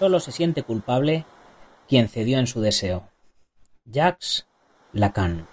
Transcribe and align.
Solo 0.00 0.18
se 0.18 0.32
siente 0.32 0.62
culpable 0.62 1.26
quien 1.86 2.08
cedió 2.08 2.38
en 2.38 2.46
su 2.46 2.62
deseo. 2.62 3.10
Jacques 3.84 4.46
Lacan. 4.94 5.46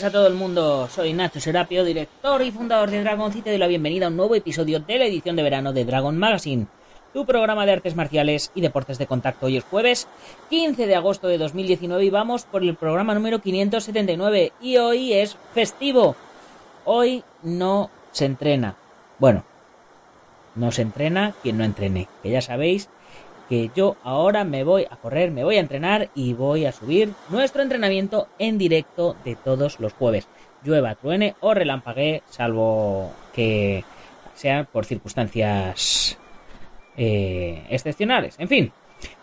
Días 0.00 0.08
a 0.08 0.12
todo 0.12 0.28
el 0.28 0.34
mundo, 0.34 0.88
soy 0.88 1.12
Nacho 1.12 1.40
Serapio, 1.40 1.84
director 1.84 2.40
y 2.40 2.50
fundador 2.50 2.90
de 2.90 3.02
Dragon 3.02 3.30
y 3.36 3.42
doy 3.42 3.58
la 3.58 3.66
bienvenida 3.66 4.06
a 4.06 4.08
un 4.08 4.16
nuevo 4.16 4.34
episodio 4.34 4.80
de 4.80 4.98
la 4.98 5.04
edición 5.04 5.36
de 5.36 5.42
verano 5.42 5.74
de 5.74 5.84
Dragon 5.84 6.16
Magazine, 6.16 6.68
tu 7.12 7.26
programa 7.26 7.66
de 7.66 7.72
artes 7.72 7.96
marciales 7.96 8.50
y 8.54 8.62
deportes 8.62 8.96
de 8.96 9.06
contacto. 9.06 9.44
Hoy 9.44 9.58
es 9.58 9.64
jueves 9.64 10.08
15 10.48 10.86
de 10.86 10.94
agosto 10.94 11.28
de 11.28 11.36
2019 11.36 12.02
y 12.02 12.08
vamos 12.08 12.44
por 12.44 12.62
el 12.62 12.76
programa 12.76 13.12
número 13.12 13.40
579 13.40 14.52
y 14.62 14.78
hoy 14.78 15.12
es 15.12 15.36
festivo. 15.52 16.16
Hoy 16.86 17.22
no 17.42 17.90
se 18.12 18.24
entrena. 18.24 18.76
Bueno, 19.18 19.44
no 20.54 20.72
se 20.72 20.80
entrena 20.80 21.34
quien 21.42 21.58
no 21.58 21.64
entrene, 21.64 22.08
que 22.22 22.30
ya 22.30 22.40
sabéis 22.40 22.88
que 23.50 23.68
yo 23.74 23.96
ahora 24.04 24.44
me 24.44 24.62
voy 24.62 24.86
a 24.88 24.96
correr, 24.96 25.32
me 25.32 25.42
voy 25.42 25.56
a 25.56 25.60
entrenar 25.60 26.08
y 26.14 26.34
voy 26.34 26.66
a 26.66 26.72
subir 26.72 27.12
nuestro 27.30 27.62
entrenamiento 27.62 28.28
en 28.38 28.58
directo 28.58 29.16
de 29.24 29.34
todos 29.34 29.80
los 29.80 29.92
jueves. 29.92 30.28
Llueva, 30.62 30.94
truene 30.94 31.34
o 31.40 31.52
relampaguee, 31.52 32.22
salvo 32.30 33.12
que 33.34 33.84
sea 34.34 34.62
por 34.64 34.84
circunstancias 34.84 36.16
eh, 36.96 37.66
excepcionales. 37.68 38.36
En 38.38 38.46
fin, 38.46 38.72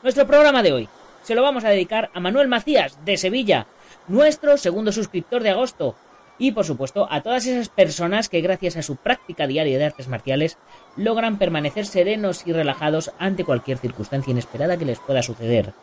nuestro 0.04 0.28
programa 0.28 0.62
de 0.62 0.74
hoy 0.74 0.90
se 1.24 1.34
lo 1.34 1.42
vamos 1.42 1.64
a 1.64 1.70
dedicar 1.70 2.10
a 2.14 2.20
Manuel 2.20 2.50
Macías 2.50 3.00
de 3.06 3.16
Sevilla, 3.16 3.66
nuestro 4.10 4.58
segundo 4.58 4.92
suscriptor 4.92 5.42
de 5.42 5.52
agosto. 5.52 5.96
Y 6.40 6.52
por 6.52 6.66
supuesto 6.66 7.08
a 7.10 7.22
todas 7.22 7.46
esas 7.48 7.70
personas 7.70 8.30
que 8.30 8.42
gracias 8.42 8.78
a 8.78 8.84
su 8.84 8.96
práctica 8.96 9.48
diaria 9.48 9.78
de 9.78 9.86
artes 9.86 10.08
marciales 10.08 10.58
logran 10.96 11.38
permanecer 11.38 11.86
serenos 11.86 12.46
y 12.46 12.54
relajados 12.54 13.12
ante 13.18 13.44
cualquier 13.44 13.80
circunstancia 13.80 14.32
inesperada 14.32 14.78
que 14.78 14.86
les 14.86 15.00
pueda 15.00 15.24
suceder. 15.24 15.74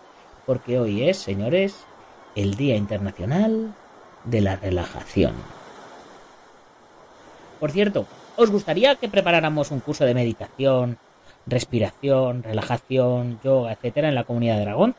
Porque 0.46 0.78
hoy 0.78 1.08
es, 1.08 1.16
señores, 1.16 1.74
el 2.36 2.55
Día 2.55 2.77
Internacional 2.77 3.74
de 4.24 4.40
la 4.40 4.56
Relajación. 4.56 5.34
Por 7.61 7.70
cierto, 7.70 8.07
¿os 8.36 8.51
gustaría 8.51 8.96
que 8.96 9.08
preparáramos 9.08 9.70
un 9.70 9.80
curso 9.80 10.05
de 10.05 10.14
meditación, 10.14 10.98
respiración, 11.46 12.42
relajación, 12.42 13.40
yoga, 13.42 13.73
etcétera 13.73 14.08
en 14.08 14.14
la 14.14 14.24
comunidad 14.24 14.57
de 14.57 14.64
Dragón? 14.64 14.95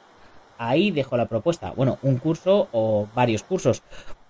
Ahí 0.57 0.91
dejo 0.91 1.17
la 1.17 1.27
propuesta. 1.27 1.71
Bueno, 1.75 1.97
un 2.01 2.17
curso 2.17 2.69
o 2.71 3.07
varios 3.13 3.43
cursos, 3.43 3.83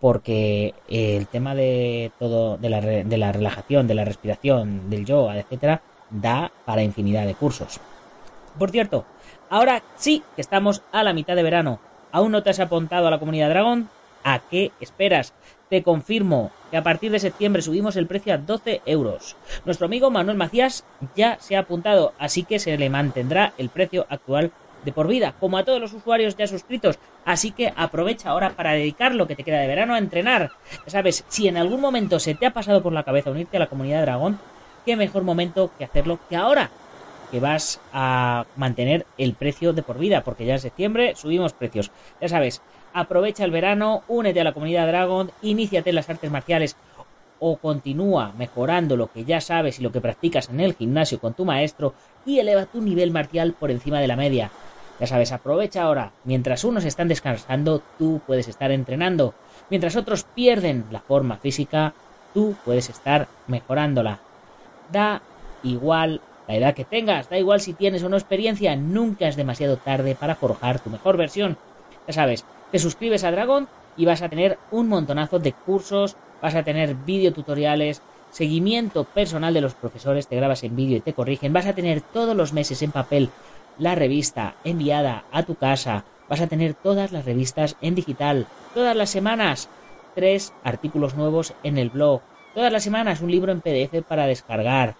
porque 0.05 0.75
el 0.87 1.25
tema 1.25 1.55
de 1.55 2.11
todo, 2.19 2.57
de 2.57 2.69
la, 2.69 2.79
de 2.79 3.17
la 3.17 3.31
relajación, 3.31 3.87
de 3.87 3.95
la 3.95 4.05
respiración, 4.05 4.87
del 4.87 5.03
yoga, 5.03 5.39
etcétera, 5.39 5.81
da 6.11 6.51
para 6.63 6.83
infinidad 6.83 7.25
de 7.25 7.33
cursos. 7.33 7.79
Por 8.59 8.69
cierto, 8.69 9.03
ahora 9.49 9.81
sí 9.95 10.21
que 10.35 10.41
estamos 10.43 10.83
a 10.91 11.01
la 11.01 11.13
mitad 11.13 11.35
de 11.35 11.41
verano. 11.41 11.79
¿Aún 12.11 12.31
no 12.31 12.43
te 12.43 12.51
has 12.51 12.59
apuntado 12.59 13.07
a 13.07 13.09
la 13.09 13.17
comunidad 13.17 13.49
Dragón? 13.49 13.89
¿A 14.23 14.41
qué 14.47 14.71
esperas? 14.79 15.33
Te 15.71 15.81
confirmo 15.81 16.51
que 16.69 16.77
a 16.77 16.83
partir 16.83 17.11
de 17.11 17.17
septiembre 17.17 17.63
subimos 17.63 17.95
el 17.95 18.05
precio 18.05 18.35
a 18.35 18.37
12 18.37 18.83
euros. 18.85 19.35
Nuestro 19.65 19.87
amigo 19.87 20.11
Manuel 20.11 20.37
Macías 20.37 20.85
ya 21.15 21.39
se 21.39 21.55
ha 21.55 21.61
apuntado, 21.61 22.13
así 22.19 22.43
que 22.43 22.59
se 22.59 22.77
le 22.77 22.91
mantendrá 22.91 23.53
el 23.57 23.69
precio 23.69 24.05
actual 24.07 24.51
de 24.85 24.93
por 24.93 25.07
vida, 25.07 25.33
como 25.39 25.57
a 25.57 25.65
todos 25.65 25.81
los 25.81 25.93
usuarios 25.93 26.37
ya 26.37 26.47
suscritos. 26.47 26.97
Así 27.25 27.51
que 27.51 27.73
aprovecha 27.75 28.29
ahora 28.29 28.51
para 28.51 28.71
dedicar 28.71 29.13
lo 29.13 29.27
que 29.27 29.35
te 29.35 29.43
queda 29.43 29.59
de 29.59 29.67
verano 29.67 29.95
a 29.95 29.97
entrenar. 29.97 30.51
Ya 30.85 30.91
sabes, 30.91 31.25
si 31.27 31.47
en 31.47 31.57
algún 31.57 31.81
momento 31.81 32.19
se 32.19 32.35
te 32.35 32.45
ha 32.45 32.53
pasado 32.53 32.81
por 32.81 32.93
la 32.93 33.03
cabeza 33.03 33.31
unirte 33.31 33.57
a 33.57 33.59
la 33.59 33.67
comunidad 33.67 34.03
Dragón, 34.03 34.39
qué 34.85 34.95
mejor 34.95 35.23
momento 35.23 35.71
que 35.77 35.83
hacerlo 35.83 36.19
que 36.29 36.35
ahora 36.35 36.69
que 37.31 37.39
vas 37.39 37.81
a 37.91 38.45
mantener 38.55 39.05
el 39.17 39.33
precio 39.33 39.73
de 39.73 39.81
por 39.81 39.97
vida, 39.97 40.23
porque 40.23 40.45
ya 40.45 40.53
en 40.53 40.59
septiembre 40.59 41.15
subimos 41.15 41.53
precios. 41.53 41.91
Ya 42.21 42.29
sabes, 42.29 42.61
aprovecha 42.93 43.43
el 43.43 43.51
verano, 43.51 44.03
únete 44.07 44.41
a 44.41 44.43
la 44.43 44.53
comunidad 44.53 44.87
Dragon, 44.87 45.31
iníciate 45.41 45.89
en 45.89 45.95
las 45.95 46.09
artes 46.09 46.29
marciales 46.29 46.77
o 47.39 47.57
continúa 47.57 48.31
mejorando 48.37 48.95
lo 48.95 49.07
que 49.11 49.25
ya 49.25 49.41
sabes 49.41 49.79
y 49.79 49.83
lo 49.83 49.91
que 49.91 50.01
practicas 50.01 50.49
en 50.49 50.59
el 50.59 50.73
gimnasio 50.73 51.19
con 51.19 51.33
tu 51.33 51.45
maestro 51.45 51.93
y 52.25 52.39
eleva 52.39 52.65
tu 52.65 52.81
nivel 52.81 53.11
marcial 53.11 53.53
por 53.53 53.71
encima 53.71 53.99
de 53.99 54.07
la 54.07 54.15
media. 54.15 54.51
Ya 54.99 55.07
sabes, 55.07 55.31
aprovecha 55.31 55.83
ahora. 55.83 56.13
Mientras 56.23 56.63
unos 56.63 56.85
están 56.85 57.07
descansando, 57.07 57.81
tú 57.97 58.21
puedes 58.25 58.47
estar 58.47 58.71
entrenando. 58.71 59.33
Mientras 59.69 59.95
otros 59.95 60.23
pierden 60.23 60.85
la 60.91 61.01
forma 61.01 61.37
física, 61.37 61.93
tú 62.33 62.55
puedes 62.63 62.89
estar 62.89 63.27
mejorándola. 63.47 64.19
Da 64.91 65.21
igual 65.63 66.21
la 66.47 66.55
edad 66.55 66.75
que 66.75 66.85
tengas, 66.85 67.29
da 67.29 67.37
igual 67.37 67.59
si 67.59 67.73
tienes 67.73 68.03
o 68.03 68.09
no 68.09 68.17
experiencia, 68.17 68.75
nunca 68.75 69.27
es 69.27 69.35
demasiado 69.35 69.77
tarde 69.77 70.15
para 70.15 70.35
forjar 70.35 70.79
tu 70.79 70.89
mejor 70.89 71.17
versión. 71.17 71.57
Ya 72.07 72.13
sabes, 72.13 72.45
te 72.71 72.79
suscribes 72.79 73.23
a 73.23 73.31
Dragon 73.31 73.67
y 73.97 74.05
vas 74.05 74.21
a 74.21 74.29
tener 74.29 74.59
un 74.71 74.87
montonazo 74.87 75.39
de 75.39 75.53
cursos, 75.53 76.15
vas 76.41 76.55
a 76.55 76.63
tener 76.63 76.95
videotutoriales, 76.95 78.01
seguimiento 78.29 79.05
personal 79.05 79.53
de 79.53 79.61
los 79.61 79.73
profesores, 79.73 80.27
te 80.27 80.35
grabas 80.35 80.63
en 80.63 80.75
vídeo 80.75 80.97
y 80.97 81.01
te 81.01 81.13
corrigen, 81.13 81.53
vas 81.53 81.65
a 81.65 81.73
tener 81.73 82.01
todos 82.01 82.35
los 82.35 82.53
meses 82.53 82.81
en 82.81 82.91
papel 82.91 83.29
la 83.77 83.95
revista 83.95 84.55
enviada 84.63 85.25
a 85.31 85.43
tu 85.43 85.55
casa, 85.55 86.03
vas 86.29 86.41
a 86.41 86.47
tener 86.47 86.73
todas 86.73 87.11
las 87.11 87.25
revistas 87.25 87.75
en 87.81 87.95
digital, 87.95 88.47
todas 88.73 88.95
las 88.95 89.09
semanas. 89.09 89.69
Tres 90.15 90.53
artículos 90.63 91.15
nuevos 91.15 91.53
en 91.63 91.77
el 91.77 91.89
blog, 91.89 92.21
todas 92.53 92.71
las 92.71 92.83
semanas 92.83 93.21
un 93.21 93.31
libro 93.31 93.51
en 93.51 93.61
PDF 93.61 94.01
para 94.07 94.27
descargar, 94.27 94.95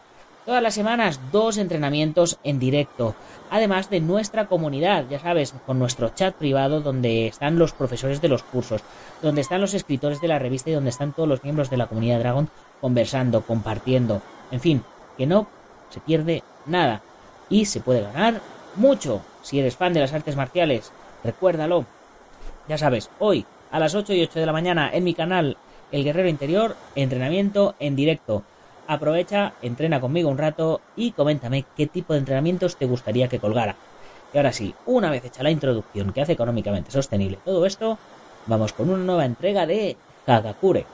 todas 0.46 0.62
las 0.62 0.74
semanas 0.74 1.20
dos 1.32 1.58
entrenamientos 1.58 2.38
en 2.44 2.60
directo, 2.60 3.16
además 3.50 3.90
de 3.90 4.02
nuestra 4.02 4.48
comunidad, 4.48 5.06
ya 5.10 5.20
sabes, 5.20 5.56
con 5.66 5.80
nuestro 5.80 6.10
chat 6.10 6.36
privado 6.36 6.82
donde 6.82 7.28
están 7.28 7.58
los 7.58 7.74
profesores 7.74 8.22
de 8.22 8.28
los 8.28 8.44
cursos, 8.44 8.82
donde 9.22 9.42
están 9.42 9.62
los 9.62 9.74
escritores 9.74 10.22
de 10.22 10.28
la 10.28 10.40
revista 10.40 10.70
y 10.70 10.74
donde 10.74 10.90
están 10.90 11.14
todos 11.14 11.30
los 11.30 11.44
miembros 11.44 11.70
de 11.70 11.78
la 11.78 11.88
comunidad 11.88 12.20
Dragon 12.20 12.50
conversando, 12.82 13.42
compartiendo, 13.42 14.22
en 14.52 14.60
fin, 14.60 14.84
que 15.18 15.26
no 15.26 15.48
se 15.90 16.00
pierde 16.00 16.44
nada. 16.66 17.02
Y 17.48 17.66
se 17.66 17.80
puede 17.80 18.02
ganar 18.02 18.42
mucho 18.76 19.22
si 19.42 19.60
eres 19.60 19.76
fan 19.76 19.94
de 19.94 20.00
las 20.00 20.14
artes 20.14 20.36
marciales. 20.36 20.92
Recuérdalo. 21.24 21.86
Ya 22.68 22.78
sabes, 22.78 23.10
hoy 23.20 23.46
a 23.72 23.80
las 23.80 23.96
8 23.96 24.14
y 24.14 24.24
8 24.24 24.40
de 24.40 24.46
la 24.46 24.54
mañana 24.54 24.90
en 24.94 25.04
mi 25.04 25.14
canal 25.14 25.58
El 25.92 26.04
Guerrero 26.04 26.30
Interior, 26.30 26.76
entrenamiento 26.96 27.76
en 27.80 27.96
directo. 27.96 28.44
Aprovecha, 28.88 29.54
entrena 29.62 30.00
conmigo 30.00 30.30
un 30.30 30.38
rato 30.38 30.82
y 30.96 31.12
coméntame 31.12 31.66
qué 31.76 31.88
tipo 31.88 32.14
de 32.14 32.20
entrenamientos 32.20 32.78
te 32.78 32.86
gustaría 32.86 33.28
que 33.28 33.40
colgara. 33.40 33.76
Y 34.34 34.38
ahora 34.38 34.54
sí, 34.54 34.76
una 34.86 35.10
vez 35.10 35.26
hecha 35.26 35.44
la 35.44 35.52
introducción 35.52 36.12
que 36.14 36.22
hace 36.22 36.34
económicamente 36.34 36.92
sostenible 36.92 37.40
todo 37.44 37.66
esto, 37.66 37.98
vamos 38.48 38.74
con 38.74 38.90
una 38.90 39.04
nueva 39.04 39.26
entrega 39.26 39.66
de 39.66 39.98
Hagakure, 40.28 40.86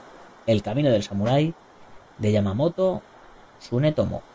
el 0.46 0.62
camino 0.62 0.90
del 0.90 1.02
samurái 1.02 1.54
de 2.18 2.32
Yamamoto 2.32 3.02
Tsunetomo. 3.60 4.31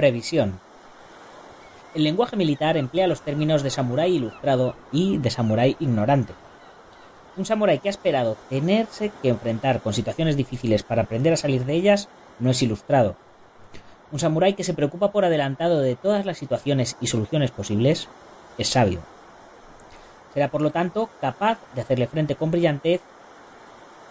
Previsión. 0.00 0.58
El 1.94 2.04
lenguaje 2.04 2.34
militar 2.34 2.78
emplea 2.78 3.06
los 3.06 3.20
términos 3.20 3.62
de 3.62 3.68
samurái 3.68 4.16
ilustrado 4.16 4.74
y 4.92 5.18
de 5.18 5.28
samurái 5.28 5.76
ignorante. 5.78 6.32
Un 7.36 7.44
samurái 7.44 7.80
que 7.80 7.90
ha 7.90 7.90
esperado 7.90 8.38
tenerse 8.48 9.12
que 9.20 9.28
enfrentar 9.28 9.82
con 9.82 9.92
situaciones 9.92 10.38
difíciles 10.38 10.84
para 10.84 11.02
aprender 11.02 11.34
a 11.34 11.36
salir 11.36 11.66
de 11.66 11.74
ellas 11.74 12.08
no 12.38 12.48
es 12.48 12.62
ilustrado. 12.62 13.14
Un 14.10 14.18
samurái 14.18 14.54
que 14.54 14.64
se 14.64 14.72
preocupa 14.72 15.12
por 15.12 15.26
adelantado 15.26 15.82
de 15.82 15.96
todas 15.96 16.24
las 16.24 16.38
situaciones 16.38 16.96
y 17.02 17.08
soluciones 17.08 17.50
posibles 17.50 18.08
es 18.56 18.68
sabio. 18.68 19.00
Será 20.32 20.48
por 20.48 20.62
lo 20.62 20.70
tanto 20.70 21.10
capaz 21.20 21.58
de 21.74 21.82
hacerle 21.82 22.06
frente 22.06 22.36
con 22.36 22.50
brillantez 22.50 23.02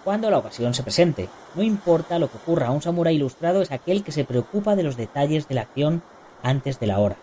cuando 0.09 0.31
la 0.31 0.39
ocasión 0.39 0.73
se 0.73 0.81
presente. 0.81 1.29
No 1.53 1.61
importa 1.61 2.17
lo 2.17 2.31
que 2.31 2.37
ocurra, 2.37 2.71
un 2.71 2.81
samurái 2.81 3.15
ilustrado 3.15 3.61
es 3.61 3.71
aquel 3.71 4.03
que 4.03 4.11
se 4.11 4.25
preocupa 4.25 4.75
de 4.75 4.81
los 4.81 4.97
detalles 4.97 5.47
de 5.47 5.53
la 5.53 5.61
acción 5.61 6.01
antes 6.41 6.79
de 6.79 6.87
la 6.87 6.97
hora. 6.97 7.15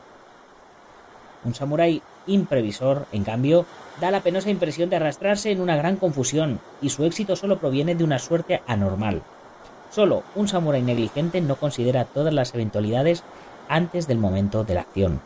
Un 1.43 1.53
samurái 1.53 2.01
imprevisor, 2.29 3.07
en 3.11 3.25
cambio, 3.25 3.67
da 4.01 4.13
la 4.13 4.21
penosa 4.21 4.51
impresión 4.51 4.89
de 4.89 4.95
arrastrarse 4.95 5.51
en 5.51 5.61
una 5.61 5.75
gran 5.75 5.97
confusión, 5.97 6.61
y 6.81 6.91
su 6.91 7.05
éxito 7.05 7.35
solo 7.35 7.59
proviene 7.59 7.97
de 7.97 8.05
una 8.05 8.21
suerte 8.21 8.63
anormal. 8.69 9.21
Solo 9.91 10.23
un 10.37 10.47
samurái 10.47 10.83
negligente 10.83 11.41
no 11.41 11.57
considera 11.57 12.05
todas 12.05 12.33
las 12.33 12.55
eventualidades 12.55 13.25
antes 13.69 14.07
del 14.07 14.19
momento 14.19 14.63
de 14.63 14.75
la 14.75 14.83
acción. 14.83 15.21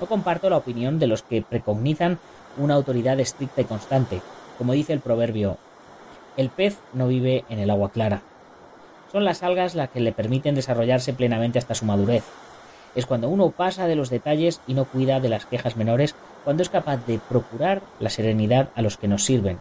No 0.00 0.06
comparto 0.06 0.50
la 0.50 0.58
opinión 0.58 1.00
de 1.00 1.08
los 1.08 1.22
que 1.24 1.42
precognizan 1.42 2.20
una 2.58 2.74
autoridad 2.74 3.18
estricta 3.18 3.62
y 3.62 3.64
constante, 3.64 4.22
como 4.58 4.72
dice 4.72 4.92
el 4.92 5.00
proverbio, 5.00 5.56
el 6.36 6.50
pez 6.50 6.78
no 6.92 7.08
vive 7.08 7.44
en 7.48 7.58
el 7.58 7.70
agua 7.70 7.90
clara. 7.90 8.22
Son 9.10 9.24
las 9.24 9.42
algas 9.42 9.74
las 9.74 9.88
que 9.90 10.00
le 10.00 10.12
permiten 10.12 10.54
desarrollarse 10.54 11.12
plenamente 11.12 11.58
hasta 11.58 11.74
su 11.74 11.84
madurez. 11.84 12.24
Es 12.94 13.06
cuando 13.06 13.28
uno 13.28 13.50
pasa 13.50 13.86
de 13.86 13.96
los 13.96 14.10
detalles 14.10 14.60
y 14.66 14.74
no 14.74 14.84
cuida 14.84 15.20
de 15.20 15.28
las 15.28 15.46
quejas 15.46 15.76
menores, 15.76 16.14
cuando 16.44 16.62
es 16.62 16.68
capaz 16.68 17.04
de 17.06 17.18
procurar 17.28 17.82
la 18.00 18.10
serenidad 18.10 18.68
a 18.74 18.82
los 18.82 18.96
que 18.96 19.08
nos 19.08 19.24
sirven. 19.24 19.58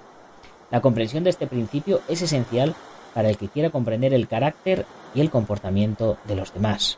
La 0.69 0.81
comprensión 0.81 1.23
de 1.23 1.29
este 1.29 1.47
principio 1.47 2.01
es 2.07 2.21
esencial 2.21 2.75
para 3.13 3.29
el 3.29 3.37
que 3.37 3.47
quiera 3.47 3.69
comprender 3.69 4.13
el 4.13 4.27
carácter 4.27 4.85
y 5.15 5.21
el 5.21 5.29
comportamiento 5.29 6.17
de 6.25 6.35
los 6.35 6.53
demás. 6.53 6.97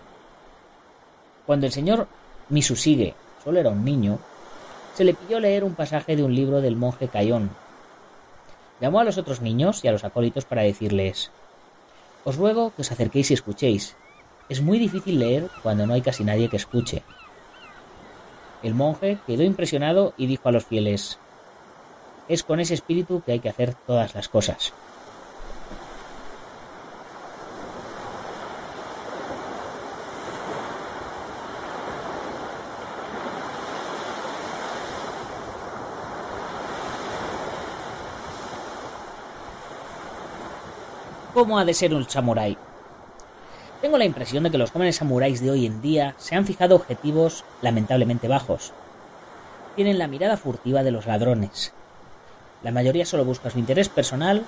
Cuando 1.46 1.66
el 1.66 1.72
señor 1.72 2.07
Misusige 2.50 3.13
solo 3.44 3.60
era 3.60 3.69
un 3.69 3.86
niño, 3.86 4.19
se 4.94 5.04
le 5.04 5.13
pidió 5.13 5.40
leer 5.40 5.63
un 5.63 5.75
pasaje 5.75 6.16
de 6.16 6.24
un 6.24 6.36
libro 6.36 6.62
del 6.62 6.75
monje 6.75 7.07
Cayón, 7.07 7.50
Llamó 8.79 9.01
a 9.01 9.03
los 9.03 9.17
otros 9.17 9.41
niños 9.41 9.83
y 9.83 9.87
a 9.87 9.91
los 9.91 10.03
acólitos 10.05 10.45
para 10.45 10.63
decirles 10.63 11.33
Os 12.23 12.37
ruego 12.37 12.73
que 12.73 12.81
os 12.81 12.91
acerquéis 12.91 13.29
y 13.29 13.33
escuchéis. 13.33 13.97
Es 14.47 14.61
muy 14.61 14.79
difícil 14.79 15.19
leer 15.19 15.51
cuando 15.61 15.85
no 15.85 15.93
hay 15.93 16.01
casi 16.01 16.23
nadie 16.23 16.49
que 16.49 16.55
escuche. 16.55 17.05
El 18.61 18.73
monje 18.73 19.21
quedó 19.25 19.43
impresionado 19.43 20.13
y 20.17 20.27
dijo 20.27 20.47
a 20.49 20.51
los 20.51 20.65
fieles 20.65 21.21
Es 22.27 22.43
con 22.43 22.59
ese 22.59 22.73
espíritu 22.73 23.21
que 23.21 23.33
hay 23.33 23.39
que 23.41 23.49
hacer 23.49 23.75
todas 23.75 24.15
las 24.15 24.29
cosas. 24.29 24.75
Cómo 41.39 41.57
ha 41.57 41.63
de 41.63 41.74
ser 41.74 41.94
un 41.94 42.03
samurái. 42.03 42.57
Tengo 43.81 43.97
la 43.97 44.03
impresión 44.03 44.44
de 44.44 44.51
que 44.51 44.57
los 44.57 44.71
jóvenes 44.71 44.97
samuráis 44.97 45.39
de 45.39 45.50
hoy 45.50 45.65
en 45.65 45.81
día 45.81 46.13
se 46.18 46.36
han 46.36 46.45
fijado 46.45 46.75
objetivos 46.75 47.45
lamentablemente 47.62 48.27
bajos. 48.27 48.74
Tienen 49.77 50.00
la 50.00 50.09
mirada 50.09 50.36
furtiva 50.36 50.83
de 50.83 50.91
los 50.91 51.07
ladrones. 51.07 51.71
La 52.62 52.71
mayoría 52.71 53.06
solo 53.06 53.24
busca 53.24 53.50
su 53.50 53.57
interés 53.57 53.88
personal 53.88 54.44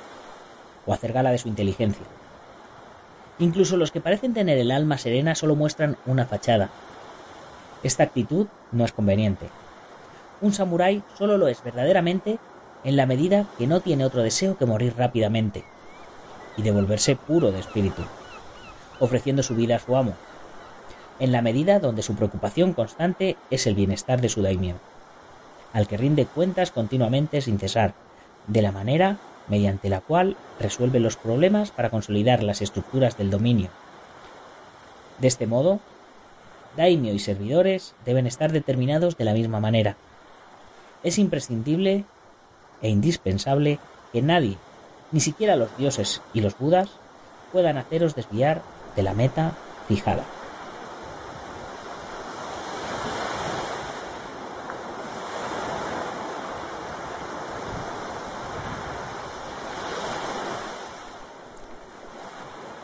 o 0.85 0.91
hacer 0.91 1.13
gala 1.13 1.31
de 1.31 1.37
su 1.37 1.47
inteligencia. 1.47 2.05
Incluso 3.39 3.77
los 3.77 3.91
que 3.91 4.01
parecen 4.01 4.33
tener 4.33 4.57
el 4.57 4.69
alma 4.69 4.97
serena 4.97 5.33
solo 5.33 5.55
muestran 5.55 5.95
una 6.05 6.25
fachada. 6.25 6.71
Esta 7.83 8.03
actitud 8.03 8.47
no 8.73 8.83
es 8.83 8.91
conveniente. 8.91 9.47
Un 10.41 10.51
samurái 10.51 11.03
solo 11.17 11.37
lo 11.37 11.47
es 11.47 11.63
verdaderamente 11.63 12.37
en 12.83 12.97
la 12.97 13.05
medida 13.05 13.45
que 13.57 13.65
no 13.65 13.79
tiene 13.79 14.03
otro 14.03 14.23
deseo 14.23 14.57
que 14.57 14.65
morir 14.65 14.93
rápidamente 14.97 15.63
y 16.57 16.61
de 16.61 16.71
volverse 16.71 17.15
puro 17.15 17.51
de 17.51 17.59
espíritu, 17.59 18.01
ofreciendo 18.99 19.43
su 19.43 19.55
vida 19.55 19.77
a 19.77 19.79
su 19.79 19.95
amo, 19.95 20.13
en 21.19 21.31
la 21.31 21.41
medida 21.41 21.79
donde 21.79 22.01
su 22.01 22.15
preocupación 22.15 22.73
constante 22.73 23.37
es 23.49 23.67
el 23.67 23.75
bienestar 23.75 24.21
de 24.21 24.29
su 24.29 24.41
daimyo, 24.41 24.75
al 25.73 25.87
que 25.87 25.97
rinde 25.97 26.25
cuentas 26.25 26.71
continuamente 26.71 27.41
sin 27.41 27.59
cesar, 27.59 27.93
de 28.47 28.61
la 28.61 28.71
manera 28.71 29.17
mediante 29.47 29.89
la 29.89 30.01
cual 30.01 30.35
resuelve 30.59 30.99
los 30.99 31.17
problemas 31.17 31.71
para 31.71 31.89
consolidar 31.89 32.43
las 32.43 32.61
estructuras 32.61 33.17
del 33.17 33.29
dominio. 33.29 33.69
De 35.19 35.27
este 35.27 35.45
modo, 35.45 35.79
daimyo 36.75 37.13
y 37.13 37.19
servidores 37.19 37.93
deben 38.05 38.27
estar 38.27 38.51
determinados 38.51 39.17
de 39.17 39.25
la 39.25 39.33
misma 39.33 39.59
manera. 39.59 39.95
Es 41.03 41.17
imprescindible 41.19 42.05
e 42.81 42.89
indispensable 42.89 43.79
que 44.11 44.21
nadie 44.21 44.57
ni 45.11 45.19
siquiera 45.19 45.55
los 45.55 45.75
dioses 45.77 46.21
y 46.33 46.41
los 46.41 46.57
budas 46.57 46.89
puedan 47.51 47.77
haceros 47.77 48.15
desviar 48.15 48.61
de 48.95 49.03
la 49.03 49.13
meta 49.13 49.53
fijada. 49.87 50.23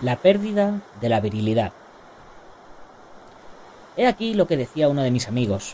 La 0.01 0.15
pérdida 0.15 0.79
de 1.01 1.09
la 1.09 1.19
virilidad. 1.19 1.71
He 3.95 4.05
aquí 4.05 4.35
lo 4.35 4.45
que 4.45 4.55
decía 4.55 4.89
uno 4.89 5.01
de 5.01 5.09
mis 5.09 5.27
amigos. 5.27 5.73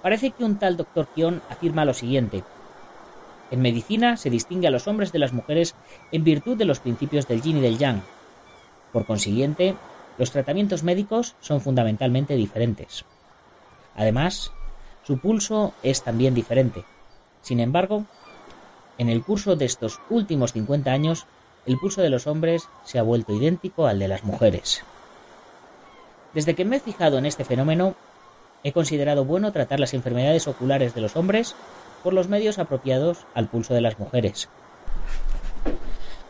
Parece 0.00 0.30
que 0.30 0.44
un 0.44 0.58
tal 0.58 0.76
doctor 0.76 1.08
Kion 1.08 1.42
afirma 1.50 1.84
lo 1.84 1.92
siguiente. 1.92 2.44
En 3.50 3.62
medicina 3.62 4.16
se 4.16 4.30
distingue 4.30 4.68
a 4.68 4.70
los 4.70 4.86
hombres 4.86 5.12
de 5.12 5.18
las 5.18 5.32
mujeres 5.32 5.74
en 6.12 6.24
virtud 6.24 6.56
de 6.56 6.64
los 6.64 6.80
principios 6.80 7.26
del 7.26 7.42
yin 7.42 7.58
y 7.58 7.60
del 7.60 7.78
yang. 7.78 8.02
Por 8.92 9.06
consiguiente, 9.06 9.74
los 10.18 10.30
tratamientos 10.30 10.82
médicos 10.82 11.34
son 11.40 11.60
fundamentalmente 11.60 12.34
diferentes. 12.34 13.04
Además, 13.96 14.52
su 15.04 15.18
pulso 15.18 15.72
es 15.82 16.02
también 16.02 16.34
diferente. 16.34 16.84
Sin 17.42 17.58
embargo, 17.58 18.04
en 18.98 19.08
el 19.08 19.22
curso 19.22 19.56
de 19.56 19.64
estos 19.64 19.98
últimos 20.10 20.52
50 20.52 20.92
años, 20.92 21.26
el 21.66 21.78
pulso 21.78 22.02
de 22.02 22.10
los 22.10 22.26
hombres 22.26 22.68
se 22.84 22.98
ha 22.98 23.02
vuelto 23.02 23.32
idéntico 23.32 23.86
al 23.86 23.98
de 23.98 24.08
las 24.08 24.24
mujeres. 24.24 24.82
Desde 26.34 26.54
que 26.54 26.64
me 26.64 26.76
he 26.76 26.80
fijado 26.80 27.18
en 27.18 27.26
este 27.26 27.44
fenómeno, 27.44 27.94
he 28.62 28.72
considerado 28.72 29.24
bueno 29.24 29.52
tratar 29.52 29.80
las 29.80 29.94
enfermedades 29.94 30.46
oculares 30.46 30.94
de 30.94 31.00
los 31.00 31.16
hombres 31.16 31.54
por 32.02 32.12
los 32.12 32.28
medios 32.28 32.58
apropiados 32.58 33.26
al 33.34 33.48
pulso 33.48 33.74
de 33.74 33.80
las 33.80 33.98
mujeres. 33.98 34.48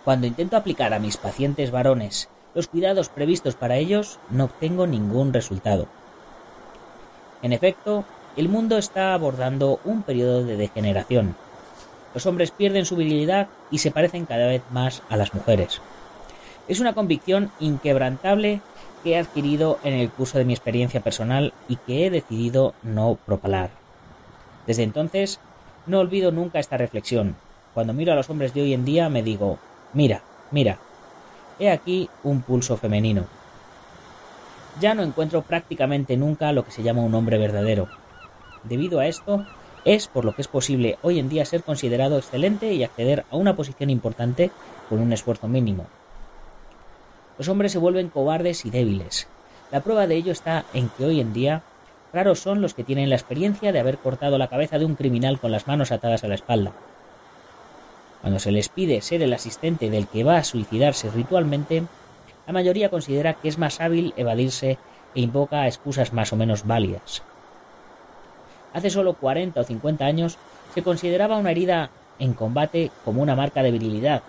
Cuando 0.05 0.27
intento 0.27 0.57
aplicar 0.57 0.95
a 0.95 0.99
mis 0.99 1.17
pacientes 1.17 1.71
varones 1.71 2.29
los 2.55 2.67
cuidados 2.67 3.09
previstos 3.09 3.55
para 3.55 3.77
ellos, 3.77 4.19
no 4.31 4.45
obtengo 4.45 4.87
ningún 4.87 5.33
resultado. 5.33 5.87
En 7.43 7.53
efecto, 7.53 8.05
el 8.37 8.49
mundo 8.49 8.77
está 8.79 9.15
abordando 9.15 9.81
un 9.85 10.03
periodo 10.03 10.45
de 10.45 10.57
degeneración. 10.57 11.37
Los 12.15 12.27
hombres 12.27 12.51
pierden 12.51 12.87
su 12.87 12.97
virilidad 12.97 13.49
y 13.71 13.79
se 13.79 13.91
parecen 13.91 14.27
cada 14.27 14.47
vez 14.47 14.63
más 14.73 15.03
a 15.09 15.17
las 15.17 15.33
mujeres. 15.33 15.81
Es 16.67 16.81
una 16.81 16.93
convicción 16.93 17.51
inquebrantable 17.61 18.61
que 19.03 19.13
he 19.13 19.19
adquirido 19.19 19.79
en 19.83 19.95
el 19.95 20.11
curso 20.11 20.39
de 20.39 20.45
mi 20.45 20.53
experiencia 20.53 21.01
personal 21.01 21.53
y 21.69 21.77
que 21.77 22.07
he 22.07 22.11
decidido 22.11 22.75
no 22.83 23.19
propalar. 23.27 23.71
Desde 24.67 24.83
entonces 24.83 25.41
no 25.91 25.99
olvido 25.99 26.33
nunca 26.33 26.61
esta 26.61 26.77
reflexión. 26.77 27.37
Cuando 27.75 27.93
miro 27.93 28.13
a 28.13 28.17
los 28.17 28.31
hombres 28.31 28.55
de 28.55 28.63
hoy 28.63 28.73
en 28.73 28.85
día 28.85 29.09
me 29.09 29.23
digo, 29.23 29.59
mira, 29.93 30.23
mira, 30.51 30.79
he 31.59 31.71
aquí 31.71 32.09
un 32.23 32.41
pulso 32.43 32.77
femenino. 32.77 33.27
Ya 34.81 34.95
no 34.95 35.03
encuentro 35.03 35.43
prácticamente 35.43 36.17
nunca 36.17 36.53
lo 36.53 36.65
que 36.65 36.71
se 36.71 36.83
llama 36.83 37.03
un 37.03 37.15
hombre 37.15 37.39
verdadero. 37.39 37.89
Debido 38.65 39.01
a 39.01 39.07
esto, 39.07 39.45
es 39.85 40.07
por 40.07 40.25
lo 40.25 40.35
que 40.35 40.43
es 40.43 40.49
posible 40.49 40.99
hoy 41.03 41.19
en 41.19 41.29
día 41.29 41.45
ser 41.45 41.63
considerado 41.63 42.19
excelente 42.19 42.73
y 42.73 42.85
acceder 42.85 43.25
a 43.31 43.37
una 43.37 43.57
posición 43.57 43.91
importante 43.91 44.51
con 44.89 45.01
un 45.01 45.13
esfuerzo 45.13 45.49
mínimo. 45.49 45.87
Los 47.39 47.49
hombres 47.49 47.73
se 47.73 47.79
vuelven 47.79 48.11
cobardes 48.11 48.65
y 48.65 48.71
débiles. 48.71 49.27
La 49.73 49.81
prueba 49.81 50.07
de 50.07 50.17
ello 50.17 50.33
está 50.33 50.65
en 50.75 50.89
que 50.91 51.05
hoy 51.05 51.21
en 51.21 51.33
día 51.33 51.63
Raros 52.13 52.41
son 52.41 52.61
los 52.61 52.75
que 52.75 52.85
tienen 52.85 53.09
la 53.09 53.17
experiencia 53.17 53.73
de 53.73 53.79
haber 53.79 53.99
cortado 53.99 54.37
la 54.37 54.49
cabeza 54.49 54.79
de 54.79 54.85
un 54.85 54.97
criminal 54.97 55.39
con 55.39 55.53
las 55.53 55.67
manos 55.67 55.93
atadas 55.93 56.25
a 56.25 56.29
la 56.29 56.35
espalda. 56.35 56.73
Cuando 58.21 58.39
se 58.39 58.51
les 58.51 58.69
pide 58.69 59.01
ser 59.01 59.23
el 59.23 59.33
asistente 59.33 59.91
del 59.91 60.09
que 60.09 60.25
va 60.25 60.37
a 60.37 60.45
suicidarse 60.45 61.11
ritualmente, 61.11 61.85
la 62.47 62.53
mayoría 62.53 62.91
considera 62.91 63.35
que 63.35 63.49
es 63.49 63.59
más 63.59 63.81
hábil 63.81 64.13
evadirse 64.17 64.77
e 65.15 65.21
invoca 65.21 65.67
excusas 65.67 66.13
más 66.13 66.33
o 66.33 66.37
menos 66.37 66.67
válidas. 66.67 67.23
Hace 68.75 68.91
solo 68.91 69.15
40 69.15 69.61
o 69.61 69.65
50 69.65 70.05
años 70.05 70.39
se 70.75 70.83
consideraba 70.83 71.39
una 71.39 71.53
herida 71.53 71.91
en 72.19 72.35
combate 72.35 72.91
como 73.05 73.23
una 73.23 73.37
marca 73.37 73.63
de 73.63 73.71
virilidad. 73.71 74.23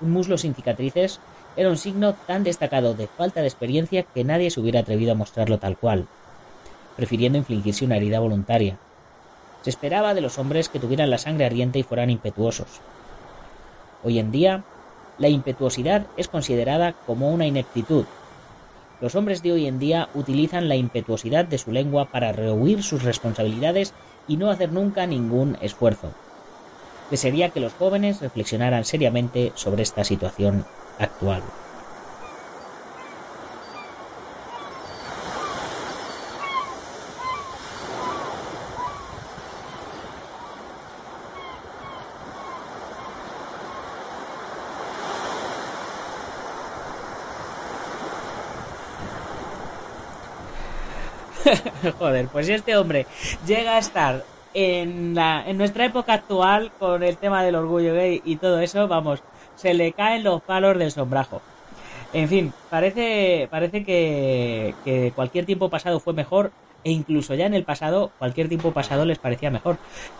Un 0.00 0.10
muslo 0.10 0.38
sin 0.38 0.54
cicatrices 0.54 1.20
era 1.56 1.70
un 1.70 1.78
signo 1.78 2.14
tan 2.14 2.44
destacado 2.44 2.94
de 2.94 3.06
falta 3.06 3.40
de 3.40 3.48
experiencia 3.48 4.02
que 4.02 4.24
nadie 4.24 4.50
se 4.50 4.60
hubiera 4.60 4.80
atrevido 4.80 5.12
a 5.12 5.16
mostrarlo 5.16 5.58
tal 5.58 5.76
cual, 5.76 6.06
prefiriendo 6.96 7.38
infligirse 7.38 7.84
una 7.84 7.96
herida 7.96 8.18
voluntaria. 8.18 8.80
Se 9.62 9.70
esperaba 9.70 10.14
de 10.14 10.22
los 10.22 10.38
hombres 10.38 10.68
que 10.68 10.80
tuvieran 10.80 11.10
la 11.10 11.18
sangre 11.18 11.44
ardiente 11.44 11.78
y 11.78 11.82
fueran 11.82 12.10
impetuosos. 12.10 12.80
Hoy 14.02 14.18
en 14.18 14.32
día, 14.32 14.64
la 15.18 15.28
impetuosidad 15.28 16.08
es 16.16 16.28
considerada 16.28 16.94
como 17.04 17.30
una 17.30 17.46
ineptitud. 17.46 18.06
Los 19.00 19.14
hombres 19.14 19.42
de 19.42 19.52
hoy 19.52 19.66
en 19.66 19.78
día 19.78 20.08
utilizan 20.14 20.68
la 20.68 20.76
impetuosidad 20.76 21.44
de 21.44 21.58
su 21.58 21.70
lengua 21.70 22.06
para 22.10 22.32
rehuir 22.32 22.82
sus 22.82 23.02
responsabilidades 23.02 23.94
y 24.26 24.36
no 24.36 24.50
hacer 24.50 24.72
nunca 24.72 25.06
ningún 25.06 25.56
esfuerzo. 25.60 26.14
Desearía 27.10 27.50
que 27.50 27.60
los 27.60 27.74
jóvenes 27.74 28.20
reflexionaran 28.20 28.84
seriamente 28.84 29.52
sobre 29.54 29.82
esta 29.82 30.02
situación 30.04 30.64
actual. 30.98 31.42
Joder, 51.98 52.28
pues 52.28 52.46
si 52.46 52.52
este 52.52 52.76
hombre 52.76 53.06
llega 53.46 53.76
a 53.76 53.78
estar 53.78 54.24
en, 54.54 55.14
la, 55.14 55.44
en 55.46 55.58
nuestra 55.58 55.84
época 55.84 56.14
actual 56.14 56.72
con 56.78 57.02
el 57.02 57.16
tema 57.16 57.42
del 57.44 57.56
orgullo 57.56 57.94
gay 57.94 58.22
y 58.24 58.36
todo 58.36 58.60
eso, 58.60 58.88
vamos, 58.88 59.22
se 59.54 59.74
le 59.74 59.92
caen 59.92 60.24
los 60.24 60.42
palos 60.42 60.78
del 60.78 60.90
sombrajo. 60.90 61.42
En 62.12 62.28
fin, 62.28 62.52
parece, 62.70 63.48
parece 63.50 63.84
que, 63.84 64.74
que 64.84 65.12
cualquier 65.14 65.44
tiempo 65.44 65.68
pasado 65.68 66.00
fue 66.00 66.14
mejor 66.14 66.52
e 66.84 66.92
incluso 66.92 67.34
ya 67.34 67.46
en 67.46 67.54
el 67.54 67.64
pasado, 67.64 68.12
cualquier 68.16 68.48
tiempo 68.48 68.70
pasado 68.70 69.04
les 69.04 69.18
parecía 69.18 69.50
mejor. 69.50 69.76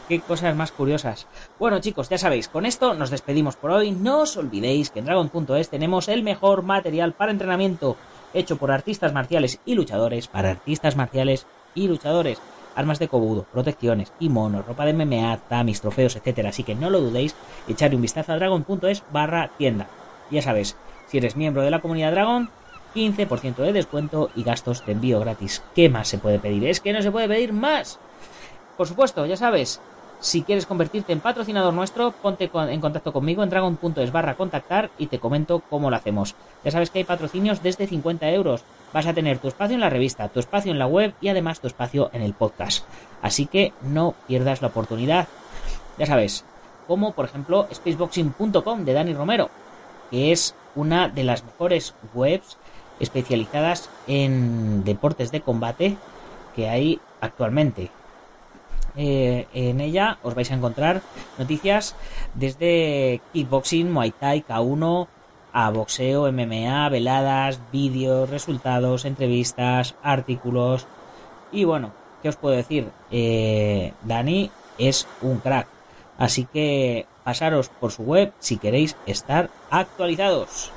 Qué 0.09 0.19
cosas 0.19 0.57
más 0.57 0.73
curiosas. 0.73 1.29
Bueno 1.61 1.79
chicos, 1.79 2.09
ya 2.09 2.19
sabéis, 2.19 2.49
con 2.49 2.67
esto 2.67 2.95
nos 2.95 3.11
despedimos 3.11 3.55
por 3.55 3.71
hoy. 3.71 3.93
No 3.93 4.23
os 4.23 4.37
olvidéis 4.37 4.91
que 4.91 4.99
en 4.99 5.05
Dragon.es 5.05 5.71
tenemos 5.71 6.09
el 6.09 6.25
mejor 6.25 6.63
material 6.63 7.13
para 7.13 7.31
entrenamiento 7.31 7.97
hecho 8.35 8.57
por 8.57 8.71
artistas 8.71 9.13
marciales 9.13 9.61
y 9.65 9.75
luchadores 9.75 10.29
para 10.29 10.51
artistas 10.51 10.97
marciales 10.97 11.47
y 11.75 11.89
luchadores. 11.89 12.39
Armas 12.75 12.99
de 12.99 13.09
cobudo, 13.09 13.47
protecciones, 13.53 14.13
kimonos, 14.19 14.67
ropa 14.67 14.85
de 14.85 14.93
MMA, 14.93 15.39
tamis, 15.49 15.81
trofeos, 15.81 16.17
etcétera. 16.17 16.51
Así 16.51 16.63
que 16.63 16.75
no 16.75 16.91
lo 16.91 17.01
dudéis, 17.01 17.35
echarle 17.69 17.97
un 17.97 18.03
vistazo 18.03 18.33
a 18.33 18.37
dragon.es 18.37 19.03
barra 19.13 19.51
tienda. 19.57 19.89
Ya 20.31 20.43
sabes, 20.43 20.77
si 21.07 21.19
eres 21.19 21.37
miembro 21.37 21.63
de 21.63 21.71
la 21.71 21.81
comunidad 21.81 22.13
Dragon, 22.13 22.51
15% 22.95 23.57
de 23.57 23.73
descuento 23.73 24.31
y 24.35 24.43
gastos 24.43 24.85
de 24.85 24.93
envío 24.93 25.21
gratis. 25.21 25.63
¿Qué 25.75 25.89
más 25.89 26.09
se 26.09 26.19
puede 26.19 26.39
pedir? 26.39 26.67
Es 26.67 26.81
que 26.81 26.93
no 26.93 27.03
se 27.03 27.11
puede 27.11 27.29
pedir 27.29 27.53
más. 27.53 27.99
Por 28.77 28.87
supuesto, 28.87 29.25
ya 29.27 29.37
sabes, 29.37 29.81
si 30.21 30.43
quieres 30.43 30.67
convertirte 30.67 31.13
en 31.13 31.21
patrocinador 31.21 31.75
nuestro, 31.75 32.13
ponte 32.13 32.51
en 32.53 32.81
contacto 32.81 33.13
conmigo 33.13 33.43
en 33.43 33.51
dragon.es 33.51 34.13
barra 34.13 34.35
contactar 34.35 34.91
y 34.99 35.07
te 35.07 35.19
comento 35.19 35.63
cómo 35.69 35.91
lo 35.91 35.97
hacemos. 35.97 36.35
Ya 36.65 36.71
sabes 36.71 36.91
que 36.91 37.01
hay 37.01 37.05
patrocinios 37.05 37.63
desde 37.63 37.87
50 37.87 38.31
euros. 38.31 38.65
Vas 38.93 39.07
a 39.07 39.15
tener 39.15 39.39
tu 39.39 39.49
espacio 39.49 39.75
en 39.75 39.81
la 39.81 39.91
revista, 39.91 40.29
tu 40.29 40.41
espacio 40.41 40.73
en 40.73 40.79
la 40.79 40.87
web 40.87 41.15
y 41.21 41.29
además 41.29 41.61
tu 41.61 41.67
espacio 41.67 42.11
en 42.13 42.23
el 42.23 42.33
podcast. 42.33 42.85
Así 43.21 43.47
que 43.47 43.73
no 43.83 44.15
pierdas 44.27 44.63
la 44.63 44.69
oportunidad. 44.69 45.29
Ya 45.99 46.07
sabes, 46.07 46.45
como 46.87 47.13
por 47.13 47.27
ejemplo 47.27 47.69
spaceboxing.com 47.73 48.85
de 48.85 48.93
Dani 48.93 49.15
Romero, 49.15 49.51
que 50.11 50.33
es 50.33 50.55
una 50.75 51.09
de 51.09 51.25
las 51.25 51.45
mejores 51.45 51.95
webs 52.15 52.57
especializadas 53.01 53.91
en 54.07 54.83
deportes 54.85 55.31
de 55.31 55.43
combate 55.43 55.97
que 56.55 56.69
hay 56.69 57.01
actualmente. 57.21 57.91
Eh, 58.97 59.47
en 59.53 59.81
ella 59.81 60.19
os 60.23 60.35
vais 60.35 60.51
a 60.51 60.55
encontrar 60.55 61.03
noticias 61.39 61.95
desde 62.35 63.21
kickboxing, 63.33 63.93
muay 63.93 64.11
thai, 64.11 64.41
K1, 64.41 65.09
a 65.53 65.71
boxeo, 65.71 66.31
MMA, 66.33 66.89
veladas, 66.89 67.61
vídeos, 67.73 68.29
resultados, 68.29 69.05
entrevistas, 69.05 69.95
artículos. 70.03 70.87
Y 71.53 71.65
bueno, 71.65 71.93
¿qué 72.23 72.29
os 72.29 72.37
puedo 72.37 72.57
decir? 72.57 72.91
Eh, 73.11 73.93
Dani 74.03 74.51
es 74.79 75.07
un 75.23 75.39
crack. 75.39 75.69
Así 76.19 76.47
que 76.51 77.07
pasaros 77.25 77.69
por 77.69 77.93
su 77.93 78.03
web 78.03 78.33
si 78.39 78.57
queréis 78.59 78.97
estar 79.07 79.51
actualizados. 79.71 80.73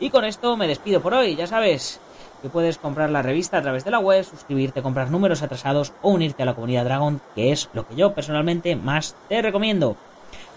Y 0.00 0.10
con 0.10 0.24
esto 0.24 0.56
me 0.56 0.66
despido 0.66 1.00
por 1.00 1.14
hoy, 1.14 1.36
ya 1.36 1.46
sabes 1.46 2.00
que 2.44 2.50
puedes 2.50 2.76
comprar 2.76 3.08
la 3.08 3.22
revista 3.22 3.56
a 3.56 3.62
través 3.62 3.86
de 3.86 3.90
la 3.90 4.00
web, 4.00 4.22
suscribirte, 4.22 4.82
comprar 4.82 5.10
números 5.10 5.42
atrasados 5.42 5.94
o 6.02 6.10
unirte 6.10 6.42
a 6.42 6.46
la 6.46 6.52
comunidad 6.52 6.84
Dragon, 6.84 7.22
que 7.34 7.52
es 7.52 7.70
lo 7.72 7.88
que 7.88 7.96
yo 7.96 8.12
personalmente 8.12 8.76
más 8.76 9.16
te 9.30 9.40
recomiendo. 9.40 9.96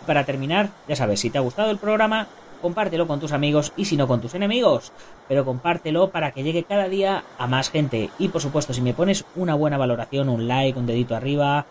Para 0.06 0.26
terminar, 0.26 0.68
ya 0.90 0.98
sabes, 0.98 1.22
si 1.22 1.30
te 1.30 1.38
ha 1.38 1.42
gustado 1.42 1.72
el 1.72 1.78
programa, 1.78 2.28
compártelo 2.62 3.08
con 3.08 3.22
tus 3.22 3.32
amigos 3.32 3.72
y 3.78 3.86
si 3.86 3.96
no 3.96 4.06
con 4.06 4.20
tus 4.20 4.36
enemigos, 4.36 4.92
pero 5.30 5.46
compártelo 5.46 6.10
para 6.10 6.32
que 6.32 6.44
llegue 6.44 6.66
cada 6.66 6.90
día 6.90 7.24
a 7.38 7.48
más 7.48 7.70
gente. 7.70 8.10
Y 8.20 8.28
por 8.28 8.42
supuesto, 8.42 8.74
si 8.74 8.82
me 8.82 8.94
pones 8.94 9.24
una 9.38 9.56
buena 9.56 9.78
valoración, 9.78 10.28
un 10.28 10.46
like, 10.46 10.78
un 10.78 10.88
dedito 10.88 11.16
arriba, 11.16 11.68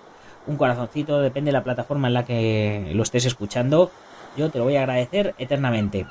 un 0.46 0.56
corazoncito, 0.56 1.20
depende 1.20 1.50
de 1.50 1.58
la 1.58 1.64
plataforma 1.64 2.08
en 2.08 2.14
la 2.14 2.24
que 2.24 2.90
lo 2.94 3.02
estés 3.02 3.26
escuchando, 3.26 3.90
yo 4.34 4.48
te 4.48 4.56
lo 4.56 4.64
voy 4.64 4.76
a 4.76 4.80
agradecer 4.80 5.34
eternamente. 5.36 6.06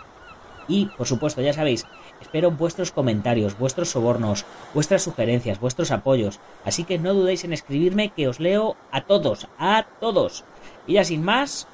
Y, 0.67 0.87
por 0.97 1.07
supuesto, 1.07 1.41
ya 1.41 1.53
sabéis, 1.53 1.85
espero 2.21 2.51
vuestros 2.51 2.91
comentarios, 2.91 3.57
vuestros 3.57 3.89
sobornos, 3.89 4.45
vuestras 4.73 5.03
sugerencias, 5.03 5.59
vuestros 5.59 5.91
apoyos. 5.91 6.39
Así 6.63 6.83
que 6.83 6.97
no 6.97 7.13
dudéis 7.13 7.43
en 7.43 7.53
escribirme 7.53 8.09
que 8.09 8.27
os 8.27 8.39
leo 8.39 8.75
a 8.91 9.01
todos, 9.01 9.47
a 9.59 9.85
todos. 9.99 10.43
Y 10.87 10.93
ya 10.93 11.03
sin 11.03 11.23
más, 11.23 11.67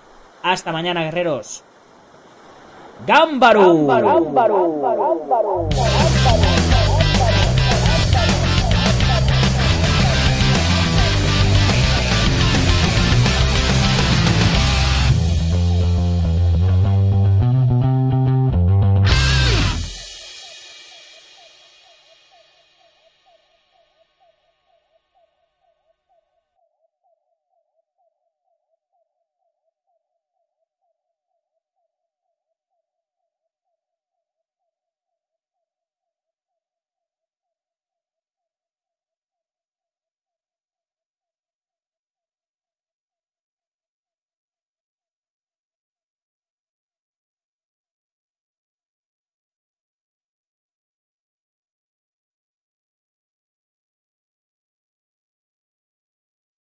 hasta 0.43 0.71
mañana, 0.71 1.03
guerreros. 1.03 1.63
¡Gámbaro! 3.07 3.88